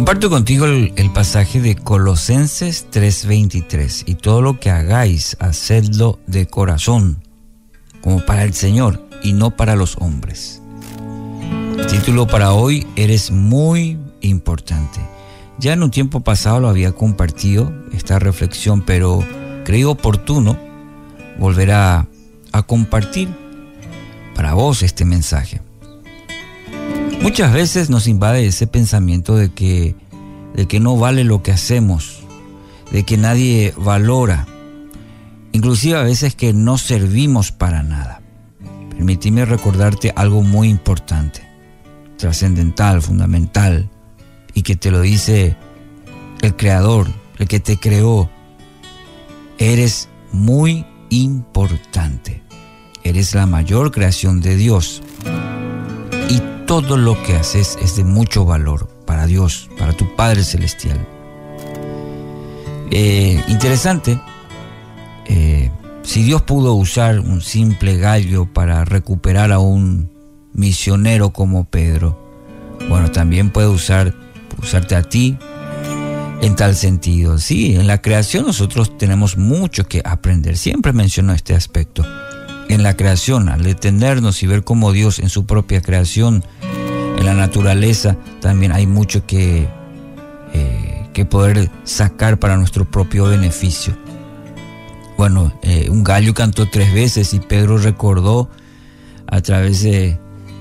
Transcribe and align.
Comparto 0.00 0.30
contigo 0.30 0.64
el, 0.64 1.10
pasaje 1.12 1.60
de 1.60 1.76
Colosenses 1.76 2.86
3:23 2.90 4.04
y 4.06 4.14
todo 4.14 4.40
lo 4.40 4.58
que 4.58 4.70
hagáis, 4.70 5.36
hacedlo 5.40 6.18
de 6.26 6.46
corazón, 6.46 7.22
como 8.00 8.24
para 8.24 8.44
el 8.44 8.54
Señor 8.54 9.06
y 9.22 9.34
no 9.34 9.50
para 9.58 9.76
los 9.76 9.98
hombres. 9.98 10.62
título 11.90 12.26
para 12.26 12.52
hoy, 12.54 12.86
eres 12.96 13.30
muy 13.30 13.98
importante. 14.22 15.00
Ya 15.58 15.74
en 15.74 15.82
un 15.82 15.90
tiempo 15.90 16.20
pasado 16.20 16.60
lo 16.60 16.70
había 16.70 16.92
compartido 16.92 17.70
esta 17.92 18.18
reflexión, 18.18 18.80
pero 18.80 19.22
creí 19.66 19.84
oportuno 19.84 20.56
volver 21.38 21.72
a 21.72 22.08
compartir 22.66 23.28
para 24.34 24.54
vos 24.54 24.82
este 24.82 25.04
mensaje. 25.04 25.60
Muchas 27.20 27.52
veces 27.52 27.90
nos 27.90 28.06
invade 28.06 28.46
ese 28.46 28.66
pensamiento 28.66 29.36
de 29.36 29.50
que, 29.50 29.94
de 30.54 30.66
que 30.66 30.80
no 30.80 30.96
vale 30.96 31.22
lo 31.22 31.42
que 31.42 31.52
hacemos, 31.52 32.20
de 32.90 33.04
que 33.04 33.18
nadie 33.18 33.74
valora, 33.76 34.46
inclusive 35.52 35.98
a 35.98 36.02
veces 36.02 36.34
que 36.34 36.54
no 36.54 36.78
servimos 36.78 37.52
para 37.52 37.82
nada. 37.82 38.22
Permíteme 38.88 39.44
recordarte 39.44 40.14
algo 40.16 40.42
muy 40.42 40.70
importante, 40.70 41.42
trascendental, 42.16 43.02
fundamental, 43.02 43.90
y 44.54 44.62
que 44.62 44.76
te 44.76 44.90
lo 44.90 45.02
dice 45.02 45.56
el 46.40 46.56
Creador, 46.56 47.06
el 47.38 47.48
que 47.48 47.60
te 47.60 47.76
creó. 47.76 48.30
Eres 49.58 50.08
muy 50.32 50.86
importante. 51.10 52.42
Eres 53.04 53.34
la 53.34 53.46
mayor 53.46 53.92
creación 53.92 54.40
de 54.40 54.56
Dios 54.56 55.02
todo 56.82 56.96
lo 56.96 57.22
que 57.22 57.34
haces 57.34 57.78
es 57.82 57.96
de 57.96 58.04
mucho 58.04 58.44
valor 58.44 58.88
para 59.06 59.26
Dios, 59.26 59.68
para 59.78 59.92
tu 59.92 60.16
Padre 60.16 60.44
Celestial. 60.44 60.98
Eh, 62.90 63.42
interesante, 63.48 64.20
eh, 65.26 65.70
si 66.02 66.22
Dios 66.22 66.42
pudo 66.42 66.74
usar 66.74 67.20
un 67.20 67.40
simple 67.40 67.98
gallo 67.98 68.46
para 68.46 68.84
recuperar 68.84 69.52
a 69.52 69.58
un 69.58 70.10
misionero 70.52 71.30
como 71.30 71.64
Pedro, 71.64 72.18
bueno, 72.88 73.10
también 73.10 73.50
puede 73.50 73.68
usar, 73.68 74.14
usarte 74.58 74.96
a 74.96 75.02
ti 75.02 75.36
en 76.40 76.56
tal 76.56 76.74
sentido. 76.74 77.38
Sí, 77.38 77.76
en 77.76 77.86
la 77.86 78.00
creación 78.00 78.46
nosotros 78.46 78.96
tenemos 78.96 79.36
mucho 79.36 79.86
que 79.86 80.00
aprender. 80.04 80.56
Siempre 80.56 80.92
menciono 80.92 81.32
este 81.34 81.54
aspecto. 81.54 82.04
En 82.68 82.82
la 82.84 82.96
creación, 82.96 83.48
al 83.48 83.64
detenernos 83.64 84.42
y 84.42 84.46
ver 84.46 84.62
cómo 84.62 84.92
Dios 84.92 85.18
en 85.18 85.28
su 85.28 85.44
propia 85.44 85.82
creación 85.82 86.44
la 87.30 87.36
naturaleza 87.46 88.16
también 88.40 88.72
hay 88.72 88.88
mucho 88.88 89.24
que, 89.24 89.68
eh, 90.52 91.06
que 91.12 91.24
poder 91.24 91.70
sacar 91.84 92.38
para 92.38 92.56
nuestro 92.56 92.84
propio 92.84 93.26
beneficio. 93.26 93.96
Bueno, 95.16 95.52
eh, 95.62 95.88
un 95.90 96.02
gallo 96.02 96.34
cantó 96.34 96.68
tres 96.68 96.92
veces 96.92 97.32
y 97.32 97.38
Pedro 97.38 97.78
recordó 97.78 98.50
a 99.28 99.40
través 99.42 99.82
de, 99.82 100.18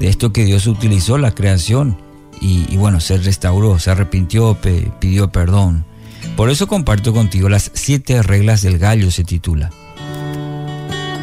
esto 0.00 0.34
que 0.34 0.44
Dios 0.44 0.66
utilizó, 0.66 1.16
la 1.16 1.34
creación, 1.34 1.96
y, 2.42 2.76
bueno, 2.78 3.00
se 3.00 3.18
restauró, 3.18 3.78
se 3.78 3.90
arrepintió, 3.90 4.56
pidió 4.98 5.30
perdón. 5.30 5.84
Por 6.36 6.48
eso 6.48 6.66
comparto 6.66 7.12
contigo 7.12 7.50
las 7.50 7.70
siete 7.74 8.22
reglas 8.22 8.62
del 8.62 8.78
gallo, 8.78 9.10
se 9.10 9.24
titula. 9.24 9.70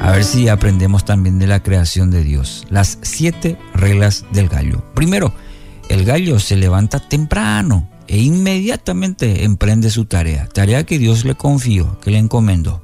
A 0.00 0.12
ver 0.12 0.24
si 0.24 0.48
aprendemos 0.48 1.04
también 1.04 1.38
de 1.38 1.46
la 1.46 1.62
creación 1.62 2.10
de 2.10 2.22
Dios. 2.22 2.66
Las 2.70 2.98
siete 3.02 3.58
reglas 3.74 4.24
del 4.32 4.48
gallo. 4.48 4.84
Primero, 4.94 5.32
el 5.88 6.04
gallo 6.04 6.38
se 6.38 6.56
levanta 6.56 7.00
temprano 7.00 7.88
e 8.06 8.18
inmediatamente 8.18 9.44
emprende 9.44 9.90
su 9.90 10.04
tarea. 10.04 10.48
Tarea 10.48 10.84
que 10.84 10.98
Dios 10.98 11.24
le 11.24 11.34
confió, 11.34 11.98
que 12.00 12.10
le 12.10 12.18
encomendó. 12.18 12.82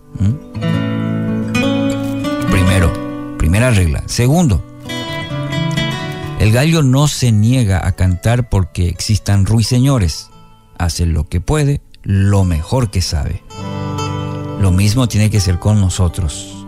Primero, 2.50 3.36
primera 3.38 3.70
regla. 3.70 4.02
Segundo, 4.06 4.64
el 6.40 6.50
gallo 6.50 6.82
no 6.82 7.08
se 7.08 7.30
niega 7.30 7.86
a 7.86 7.92
cantar 7.92 8.48
porque 8.48 8.88
existan 8.88 9.46
ruiseñores. 9.46 10.30
Hace 10.76 11.06
lo 11.06 11.28
que 11.28 11.40
puede, 11.40 11.82
lo 12.02 12.44
mejor 12.44 12.90
que 12.90 13.00
sabe. 13.00 13.42
Lo 14.60 14.72
mismo 14.72 15.08
tiene 15.08 15.30
que 15.30 15.40
ser 15.40 15.58
con 15.58 15.80
nosotros 15.80 16.61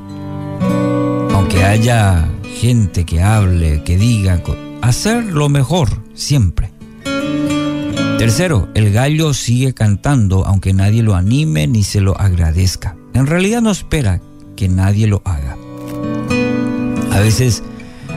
aunque 1.45 1.63
haya 1.63 2.27
gente 2.59 3.05
que 3.05 3.23
hable, 3.23 3.83
que 3.83 3.99
diga, 3.99 4.41
hacer 4.81 5.25
lo 5.25 5.51
mejor 5.51 5.91
siempre. 6.15 6.71
Tercero, 8.17 8.71
el 8.73 8.95
gallo 8.95 9.35
sigue 9.35 9.75
cantando 9.75 10.47
aunque 10.47 10.73
nadie 10.73 11.03
lo 11.03 11.15
anime 11.15 11.67
ni 11.67 11.85
se 11.85 12.01
lo 12.01 12.19
agradezca. 12.19 12.97
En 13.13 13.27
realidad 13.27 13.61
no 13.61 13.71
espera 13.71 14.23
que 14.57 14.71
nadie 14.71 15.07
lo 15.07 15.21
haga. 15.27 15.59
A 17.13 17.21
veces 17.21 17.63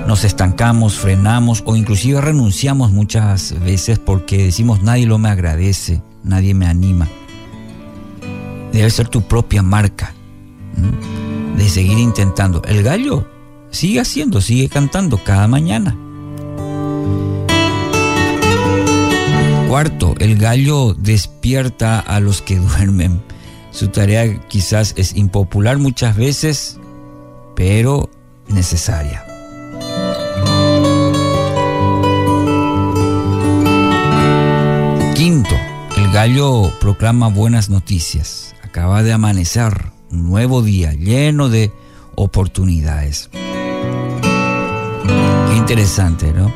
nos 0.08 0.24
estancamos, 0.24 0.96
frenamos 0.96 1.64
o 1.66 1.76
inclusive 1.76 2.22
renunciamos 2.22 2.94
muchas 2.94 3.60
veces 3.60 4.00
porque 4.00 4.38
decimos 4.38 4.84
nadie 4.84 5.06
lo 5.06 5.18
me 5.18 5.28
agradece, 5.28 6.02
nadie 6.24 6.54
me 6.54 6.66
anima. 6.66 7.10
Debe 8.72 8.90
ser 8.90 9.10
tu 9.10 9.22
propia 9.24 9.62
marca 9.64 10.14
de 11.58 11.68
seguir 11.68 11.98
intentando. 11.98 12.62
El 12.64 12.84
gallo 12.84 13.28
sigue 13.72 14.00
haciendo, 14.00 14.40
sigue 14.42 14.70
cantando 14.70 15.18
cada 15.24 15.48
mañana. 15.48 15.98
Cuarto, 19.68 20.16
el 20.20 20.38
gallo 20.38 20.94
despierta 20.94 22.00
a 22.00 22.20
los 22.20 22.42
que 22.42 22.56
duermen. 22.58 23.22
Su 23.72 23.90
tarea 23.90 24.40
quizás 24.48 24.94
es 24.98 25.16
impopular 25.16 25.78
muchas 25.78 26.16
veces, 26.16 26.80
pero 27.56 28.10
necesaria. 28.48 29.26
Quinto, 35.16 35.56
el 35.98 36.12
gallo 36.12 36.72
proclama 36.80 37.28
buenas 37.28 37.70
noticias. 37.70 38.56
Acaba 38.64 39.04
de 39.04 39.14
amanecer 39.14 39.97
un 40.12 40.28
nuevo 40.28 40.62
día 40.62 40.94
lleno 40.94 41.50
de 41.50 41.72
oportunidades. 42.16 43.30
Qué 43.32 45.56
interesante, 45.56 46.34
¿no? 46.34 46.52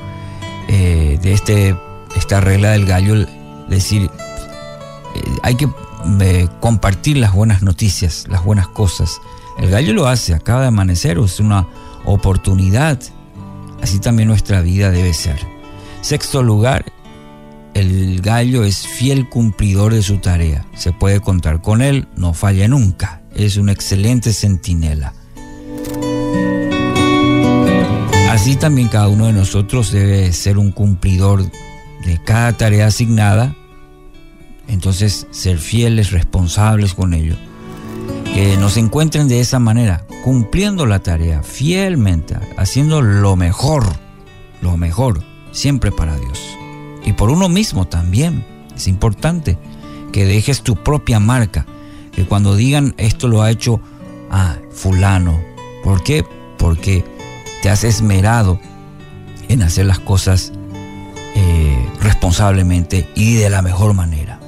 Eh, 0.67 1.19
de 1.22 1.34
este, 1.34 1.75
esta 2.16 2.41
regla 2.41 2.72
del 2.72 2.85
gallo, 2.85 3.25
decir, 3.67 4.03
eh, 4.03 4.09
hay 5.44 5.56
que 5.56 5.69
eh, 6.22 6.47
compartir 6.59 7.17
las 7.17 7.34
buenas 7.34 7.62
noticias, 7.62 8.25
las 8.29 8.44
buenas 8.44 8.67
cosas. 8.67 9.22
El 9.59 9.69
gallo 9.69 9.94
lo 9.94 10.07
hace, 10.07 10.33
acaba 10.33 10.62
de 10.62 10.68
amanecer, 10.68 11.18
es 11.19 11.39
una 11.39 11.68
oportunidad. 12.06 13.00
Así 13.81 14.00
también 14.00 14.29
nuestra 14.29 14.62
vida 14.62 14.91
debe 14.91 15.13
ser. 15.13 15.39
Sexto 16.01 16.41
lugar, 16.41 16.85
el 17.73 18.22
gallo 18.22 18.63
es 18.63 18.88
fiel 18.88 19.29
cumplidor 19.29 19.94
de 19.94 20.01
su 20.01 20.18
tarea. 20.18 20.66
Se 20.73 20.94
puede 20.94 21.19
contar 21.19 21.62
con 21.62 21.81
él, 21.81 22.07
no 22.16 22.33
falla 22.33 22.68
nunca 22.68 23.21
es 23.36 23.58
un 23.58 23.69
excelente 23.69 24.34
centinela. 24.34 25.14
Así 28.30 28.56
también 28.56 28.88
cada 28.88 29.08
uno 29.08 29.28
de 29.28 29.34
nosotros 29.34 29.92
debe 29.92 30.31
ser 30.31 30.58
un 30.58 30.72
cumplidor 30.72 31.44
de 32.06 32.22
cada 32.24 32.53
tarea 32.53 32.88
asignada, 32.88 33.56
entonces 34.68 35.28
ser 35.31 35.58
fieles, 35.58 36.12
responsables 36.12 36.94
con 36.94 37.14
ello. 37.14 37.36
Que 38.34 38.56
nos 38.58 38.78
encuentren 38.78 39.28
de 39.28 39.42
esa 39.42 39.59
manera, 39.59 40.06
cumpliendo 40.24 40.86
la 40.86 41.00
tarea 41.00 41.44
fielmente, 41.44 42.36
haciendo 42.58 43.02
lo 43.02 43.36
mejor, 43.36 43.86
lo 44.62 44.78
mejor, 44.78 45.22
siempre 45.52 45.92
para 45.92 46.16
Dios. 46.16 46.39
Y 47.04 47.13
por 47.13 47.30
uno 47.30 47.50
mismo 47.50 47.86
también, 47.86 48.45
es 48.75 48.88
importante 48.88 49.57
que 50.12 50.25
dejes 50.25 50.62
tu 50.62 50.78
propia 50.78 51.19
marca 51.19 51.66
que 52.12 52.25
cuando 52.25 52.56
digan 52.56 52.94
esto 52.98 53.28
lo 53.28 53.42
ha 53.42 53.52
hecho 53.52 53.81
a 54.30 54.58
fulano. 54.72 55.40
¿Por 55.84 56.04
qué? 56.04 56.25
Porque 56.58 57.04
te 57.62 57.69
has 57.69 57.84
esmerado 57.84 58.60
en 59.48 59.62
hacer 59.62 59.86
las 59.86 60.00
cosas 60.00 60.52
eh, 61.36 61.90
responsablemente 62.02 63.08
y 63.16 63.36
de 63.36 63.50
la 63.50 63.62
mejor 63.62 63.94
manera. 63.94 64.40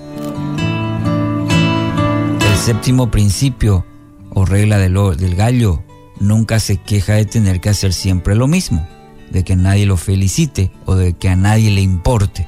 El 2.39 2.57
séptimo 2.57 3.11
principio 3.11 3.85
o 4.29 4.45
regla 4.45 4.77
del, 4.77 4.93
del 5.17 5.35
gallo 5.35 5.83
nunca 6.19 6.59
se 6.59 6.77
queja 6.77 7.13
de 7.13 7.25
tener 7.25 7.59
que 7.59 7.69
hacer 7.69 7.93
siempre 7.93 8.35
lo 8.35 8.47
mismo, 8.47 8.87
de 9.31 9.43
que 9.43 9.55
nadie 9.55 9.85
lo 9.85 9.97
felicite 9.97 10.71
o 10.85 10.95
de 10.95 11.13
que 11.13 11.29
a 11.29 11.35
nadie 11.35 11.71
le 11.71 11.81
importe. 11.81 12.47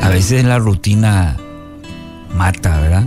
A 0.00 0.08
veces 0.08 0.44
la 0.44 0.58
rutina 0.58 1.36
mata, 2.34 2.80
¿verdad? 2.80 3.04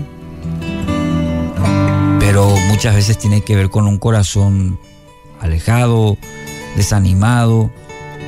Pero 2.20 2.48
muchas 2.70 2.96
veces 2.96 3.18
tiene 3.18 3.42
que 3.42 3.56
ver 3.56 3.70
con 3.70 3.88
un 3.88 3.98
corazón 3.98 4.80
alejado, 5.40 6.18
desanimado. 6.76 7.72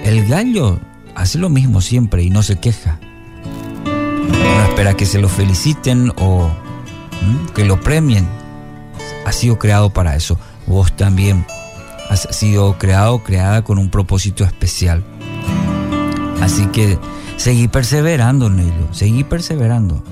El 0.04 0.28
gallo 0.28 0.80
hace 1.16 1.38
lo 1.40 1.50
mismo 1.50 1.82
siempre 1.82 2.24
y 2.24 2.30
no 2.30 2.44
se 2.44 2.58
queja. 2.58 3.00
no 3.86 4.64
espera 4.64 4.94
que 4.96 5.06
se 5.06 5.20
lo 5.20 5.30
feliciten 5.30 6.12
o 6.18 6.50
que 7.56 7.66
lo 7.66 7.82
premien. 7.82 8.28
Ha 9.26 9.32
sido 9.32 9.58
creado 9.58 9.90
para 9.90 10.16
eso. 10.16 10.40
Vos 10.68 10.96
también 10.96 11.46
has 12.10 12.28
sido 12.32 12.78
creado, 12.78 13.24
creada 13.24 13.64
con 13.64 13.78
un 13.78 13.90
propósito 13.90 14.44
especial. 14.44 15.04
Así 16.42 16.68
que 16.68 16.98
seguí 17.36 17.68
perseverando 17.68 18.48
en 18.48 18.60
ello, 18.60 18.88
seguí 18.92 19.24
perseverando. 19.24 20.04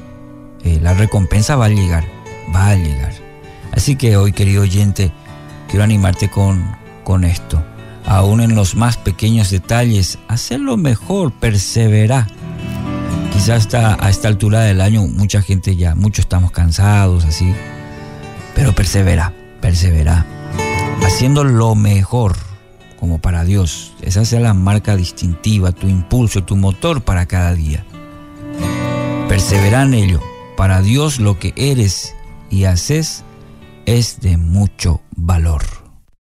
Eh, 0.65 0.79
la 0.81 0.94
recompensa 0.95 1.56
va 1.56 1.65
a 1.65 1.69
llegar, 1.69 2.03
va 2.53 2.69
a 2.69 2.75
llegar. 2.75 3.13
Así 3.71 3.95
que 3.95 4.17
hoy, 4.17 4.33
querido 4.33 4.63
oyente, 4.63 5.12
quiero 5.69 5.83
animarte 5.83 6.29
con, 6.29 6.75
con 7.03 7.23
esto. 7.23 7.63
Aún 8.06 8.41
en 8.41 8.56
los 8.56 8.75
más 8.75 8.97
pequeños 8.97 9.51
detalles, 9.51 10.17
hacerlo 10.27 10.75
mejor, 10.75 11.31
persevera. 11.31 12.27
Quizás 13.31 13.65
hasta 13.65 14.03
a 14.03 14.09
esta 14.09 14.27
altura 14.27 14.62
del 14.62 14.81
año 14.81 15.03
mucha 15.07 15.41
gente 15.41 15.75
ya, 15.75 15.94
muchos 15.94 16.25
estamos 16.25 16.51
cansados, 16.51 17.25
así. 17.25 17.53
Pero 18.56 18.73
persevera, 18.73 19.33
persevera. 19.61 20.25
Haciendo 21.06 21.44
lo 21.44 21.75
mejor 21.75 22.35
como 23.00 23.19
para 23.19 23.44
Dios. 23.44 23.94
Esa 24.01 24.25
sea 24.25 24.39
la 24.39 24.56
marca 24.56 24.95
distintiva, 24.95 25.71
tu 25.71 25.88
impulso, 25.88 26.44
tu 26.44 26.56
motor 26.56 27.03
para 27.03 27.27
cada 27.27 27.53
día. 27.53 27.85
Persevera 29.27 29.83
en 29.83 29.94
ello. 29.94 30.34
Para 30.57 30.81
Dios 30.81 31.19
lo 31.19 31.38
que 31.38 31.54
eres 31.57 32.16
y 32.50 32.63
haces 32.63 33.24
es 33.86 34.22
de 34.22 34.38
mucho 34.38 35.02
valor. 35.16 35.84